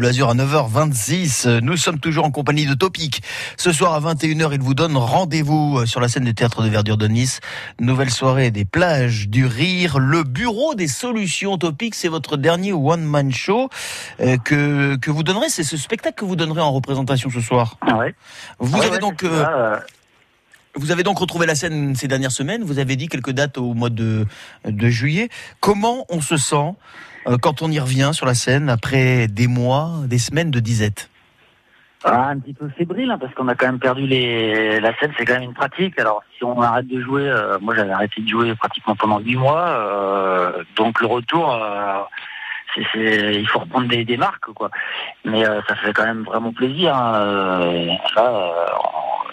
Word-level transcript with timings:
L'Azur 0.00 0.30
à 0.30 0.34
9h26, 0.34 1.58
nous 1.58 1.76
sommes 1.76 1.98
toujours 1.98 2.24
en 2.24 2.30
compagnie 2.30 2.66
de 2.66 2.74
Topic. 2.74 3.20
Ce 3.56 3.72
soir 3.72 3.94
à 3.94 4.14
21h, 4.14 4.50
il 4.52 4.60
vous 4.60 4.74
donne 4.74 4.96
rendez-vous 4.96 5.84
sur 5.86 6.00
la 6.00 6.06
scène 6.06 6.22
du 6.22 6.34
théâtre 6.36 6.62
de 6.62 6.68
verdure 6.68 6.96
de 6.96 7.08
Nice. 7.08 7.40
Nouvelle 7.80 8.10
soirée 8.10 8.52
des 8.52 8.64
plages 8.64 9.28
du 9.28 9.44
rire, 9.44 9.98
le 9.98 10.22
bureau 10.22 10.76
des 10.76 10.86
solutions 10.86 11.58
Topic, 11.58 11.96
c'est 11.96 12.06
votre 12.06 12.36
dernier 12.36 12.72
one-man 12.72 13.32
show 13.32 13.70
euh, 14.20 14.36
que, 14.36 14.94
que 14.94 15.10
vous 15.10 15.24
donnerez, 15.24 15.48
c'est 15.48 15.64
ce 15.64 15.76
spectacle 15.76 16.14
que 16.14 16.24
vous 16.24 16.36
donnerez 16.36 16.60
en 16.60 16.70
représentation 16.70 17.28
ce 17.28 17.40
soir. 17.40 17.76
Ah 17.80 17.96
ouais. 17.96 18.14
Vous 18.60 18.78
Ouais, 18.78 18.84
avez 18.84 18.94
ouais, 18.94 18.98
donc 19.00 19.24
euh, 19.24 19.44
euh, 19.48 19.80
vous 20.76 20.92
avez 20.92 21.02
donc 21.02 21.18
retrouvé 21.18 21.44
la 21.44 21.56
scène 21.56 21.96
ces 21.96 22.06
dernières 22.06 22.30
semaines, 22.30 22.62
vous 22.62 22.78
avez 22.78 22.94
dit 22.94 23.08
quelques 23.08 23.32
dates 23.32 23.58
au 23.58 23.74
mois 23.74 23.90
de, 23.90 24.26
de 24.64 24.88
juillet. 24.90 25.28
Comment 25.58 26.06
on 26.08 26.20
se 26.20 26.36
sent 26.36 26.54
euh, 26.54 26.70
quand 27.36 27.62
on 27.62 27.70
y 27.70 27.78
revient 27.78 28.10
sur 28.12 28.26
la 28.26 28.34
scène 28.34 28.68
après 28.68 29.28
des 29.28 29.46
mois, 29.46 29.90
des 30.06 30.18
semaines 30.18 30.50
de 30.50 30.60
disette. 30.60 31.10
Ah, 32.04 32.28
un 32.28 32.38
petit 32.38 32.54
peu 32.54 32.68
fébrile 32.68 33.10
hein, 33.10 33.18
parce 33.18 33.34
qu'on 33.34 33.48
a 33.48 33.56
quand 33.56 33.66
même 33.66 33.80
perdu 33.80 34.06
les 34.06 34.78
la 34.78 34.96
scène 34.98 35.12
c'est 35.18 35.24
quand 35.24 35.34
même 35.34 35.42
une 35.42 35.54
pratique. 35.54 35.98
Alors 35.98 36.22
si 36.36 36.44
on 36.44 36.60
arrête 36.62 36.86
de 36.86 37.00
jouer 37.00 37.28
euh, 37.28 37.58
moi 37.60 37.74
j'avais 37.74 37.90
arrêté 37.90 38.20
de 38.20 38.28
jouer 38.28 38.54
pratiquement 38.54 38.94
pendant 38.94 39.18
huit 39.18 39.34
mois 39.34 39.66
euh, 39.66 40.62
donc 40.76 41.00
le 41.00 41.08
retour 41.08 41.52
euh, 41.52 42.02
il 42.94 43.46
faut 43.48 43.60
reprendre 43.60 43.88
des, 43.88 44.16
marques 44.16 44.52
quoi. 44.54 44.70
Mais 45.24 45.46
euh, 45.46 45.60
ça 45.68 45.74
fait 45.76 45.92
quand 45.92 46.04
même 46.04 46.24
vraiment 46.24 46.52
plaisir 46.52 46.94
hein, 46.94 47.14
euh, 47.16 47.86
euh, 48.18 48.50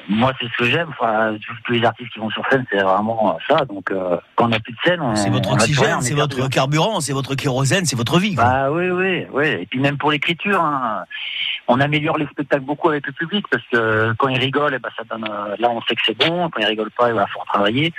moi 0.09 0.34
c'est 0.40 0.48
ce 0.48 0.58
que 0.58 0.66
j'aime 0.66 0.88
enfin 0.90 1.36
tous 1.66 1.72
les 1.72 1.84
artistes 1.84 2.12
qui 2.13 2.20
vont 2.20 2.30
sur 2.30 2.44
scène 2.50 2.66
c'est 2.72 2.82
vraiment 2.82 3.38
ça 3.48 3.66
donc 3.66 3.91
euh, 3.91 4.18
quand 4.36 4.46
on 4.46 4.50
n'a 4.50 4.59
plus 4.59 4.73
de 4.73 4.77
scène 4.84 5.02
on, 5.02 5.16
C'est 5.16 5.30
votre 5.30 5.50
on 5.50 5.54
oxygène, 5.54 6.02
c'est 6.02 6.13
votre 6.13 6.48
carburant, 6.50 7.00
c'est 7.02 7.13
votre 7.13 7.36
kérosène, 7.36 7.86
c'est 7.86 7.96
votre 7.96 8.20
vie. 8.20 8.36
quoi. 8.36 8.44
Bah 8.44 8.72
oui, 8.72 8.90
oui, 8.90 9.26
oui. 9.32 9.48
Et 9.48 9.66
puis 9.66 9.80
même 9.80 9.98
pour 9.98 10.12
l'écriture, 10.12 10.62
hein, 10.62 11.05
on 11.68 11.80
améliore 11.80 12.18
les 12.18 12.27
spectacles 12.27 12.63
beaucoup 12.63 12.90
avec 12.90 13.08
le 13.08 13.13
public 13.13 13.46
parce 13.49 13.63
que 13.72 14.13
quand 14.18 14.27
ils 14.27 14.38
rigolent, 14.40 14.74
eh 14.76 14.80
ben, 14.80 14.90
ça 14.96 15.04
donne. 15.04 15.26
euh, 15.30 15.55
là, 15.57 15.70
on 15.70 15.82
sait 15.84 15.96
que 15.96 16.02
c'est 16.05 16.18
bon. 16.18 16.49
Quand 16.49 16.60
ils 16.60 16.65
rigolent 16.65 16.91
pas, 16.98 17.10
il 17.10 17.15
va 17.15 17.26
faut 17.27 17.40
retravailler. 17.40 17.93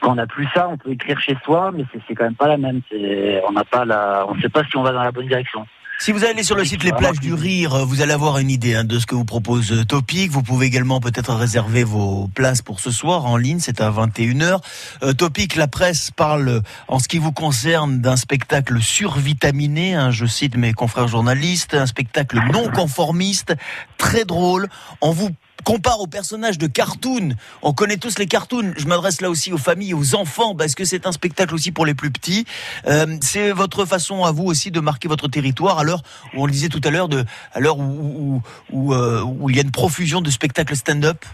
Quand 0.00 0.12
on 0.12 0.14
n'a 0.14 0.26
plus 0.26 0.46
ça, 0.54 0.68
on 0.68 0.76
peut 0.76 0.92
écrire 0.92 1.20
chez 1.20 1.36
soi, 1.44 1.72
mais 1.74 1.84
c'est 2.06 2.14
quand 2.14 2.24
même 2.24 2.36
pas 2.36 2.48
la 2.48 2.56
même. 2.56 2.82
C'est, 2.90 3.42
on 3.48 3.52
n'a 3.52 3.64
pas 3.64 3.84
la, 3.84 4.24
on 4.28 4.40
sait 4.40 4.48
pas 4.48 4.62
si 4.64 4.76
on 4.76 4.82
va 4.82 4.92
dans 4.92 5.02
la 5.02 5.10
bonne 5.10 5.26
direction. 5.26 5.66
Si 6.00 6.12
vous 6.12 6.24
allez 6.24 6.44
sur 6.44 6.54
le 6.54 6.64
site 6.64 6.84
Les 6.84 6.92
Plages 6.92 7.18
du 7.18 7.34
Rire, 7.34 7.74
euh, 7.74 7.84
vous 7.84 8.02
allez 8.02 8.12
avoir 8.12 8.38
une 8.38 8.50
idée 8.50 8.76
hein, 8.76 8.84
de 8.84 9.00
ce 9.00 9.06
que 9.06 9.16
vous 9.16 9.24
propose 9.24 9.72
euh, 9.72 9.84
Topic. 9.84 10.30
Vous 10.30 10.44
pouvez 10.44 10.66
également 10.66 11.00
peut-être 11.00 11.34
réserver 11.34 11.82
vos 11.82 12.28
places 12.36 12.62
pour 12.62 12.78
ce 12.78 12.92
soir 12.92 13.26
en 13.26 13.36
ligne, 13.36 13.58
c'est 13.58 13.80
à 13.80 13.90
21h. 13.90 14.60
Euh, 15.02 15.12
Topic, 15.12 15.56
la 15.56 15.66
presse 15.66 16.12
parle, 16.12 16.62
en 16.86 17.00
ce 17.00 17.08
qui 17.08 17.18
vous 17.18 17.32
concerne, 17.32 18.00
d'un 18.00 18.14
spectacle 18.14 18.80
survitaminé, 18.80 19.96
hein, 19.96 20.12
je 20.12 20.24
cite 20.24 20.56
mes 20.56 20.72
confrères 20.72 21.08
journalistes, 21.08 21.74
un 21.74 21.86
spectacle 21.86 22.38
non 22.52 22.70
conformiste, 22.70 23.56
très 23.98 24.24
drôle. 24.24 24.68
On 25.00 25.10
vous 25.10 25.30
compare 25.64 26.00
aux 26.00 26.06
personnages 26.06 26.58
de 26.58 26.66
cartoon. 26.66 27.30
On 27.62 27.72
connaît 27.72 27.96
tous 27.96 28.18
les 28.18 28.26
cartoons. 28.26 28.72
Je 28.76 28.86
m'adresse 28.86 29.20
là 29.20 29.28
aussi 29.30 29.52
aux 29.52 29.58
familles, 29.58 29.94
aux 29.94 30.14
enfants, 30.14 30.54
parce 30.54 30.74
que 30.74 30.84
c'est 30.84 31.06
un 31.06 31.12
spectacle 31.12 31.54
aussi 31.54 31.72
pour 31.72 31.84
les 31.86 31.94
plus 31.94 32.10
petits. 32.10 32.46
Euh, 32.86 33.06
c'est 33.20 33.52
votre 33.52 33.84
façon 33.84 34.24
à 34.24 34.32
vous 34.32 34.44
aussi 34.44 34.70
de 34.70 34.80
marquer 34.80 35.08
votre 35.08 35.28
territoire 35.28 35.78
à 35.78 35.84
l'heure 35.84 36.02
où 36.34 36.42
on 36.42 36.46
le 36.46 36.52
disait 36.52 36.68
tout 36.68 36.80
à 36.84 36.90
l'heure, 36.90 37.08
de 37.08 37.24
à 37.52 37.60
l'heure 37.60 37.78
où 37.78 37.82
où, 37.82 38.42
où, 38.70 38.94
euh, 38.94 39.22
où 39.22 39.50
il 39.50 39.56
y 39.56 39.58
a 39.58 39.62
une 39.62 39.70
profusion 39.70 40.20
de 40.20 40.30
spectacles 40.30 40.76
stand-up. 40.76 41.24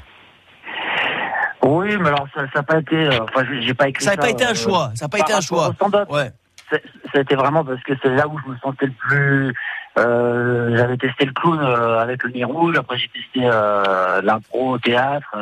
Oui, 1.62 1.97
mais 1.98 2.08
alors 2.08 2.27
ça 2.34 2.42
n'a 2.55 2.62
pas 2.62 2.78
été. 2.78 2.95
euh, 2.97 3.19
Enfin, 3.22 3.45
j'ai 3.61 3.75
pas 3.75 3.89
écrit 3.89 4.05
Ça 4.05 4.11
n'a 4.12 4.17
pas 4.19 4.30
été 4.30 4.45
un 4.45 4.50
euh, 4.50 4.55
choix. 4.55 4.92
Ça 4.95 5.06
n'a 5.06 5.08
pas 5.08 5.19
été 5.19 5.33
un 5.33 5.41
choix. 5.41 5.72
Ouais. 6.11 6.30
C'est- 6.70 6.83
Ça 7.12 7.19
a 7.19 7.20
été 7.20 7.34
vraiment 7.36 7.64
parce 7.64 7.83
que 7.83 7.92
c'est 8.02 8.11
là 8.11 8.27
où 8.28 8.39
je 8.45 8.50
me 8.50 8.56
sentais 8.58 8.86
le 8.86 8.92
plus. 8.92 9.55
Euh, 9.96 10.76
J'avais 10.76 10.96
testé 10.96 11.24
le 11.24 11.32
clown 11.32 11.60
euh, 11.60 12.00
avec 12.00 12.22
le 12.24 12.30
nez 12.30 12.44
rouge. 12.44 12.76
Après, 12.76 12.98
j'ai 12.98 13.08
testé 13.08 13.40
euh, 13.44 14.20
l'impro 14.22 14.72
au 14.72 14.78
théâtre. 14.78 15.36